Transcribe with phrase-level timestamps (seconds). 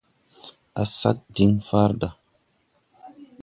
[0.81, 2.09] Á sa̧a̧n diŋ farda.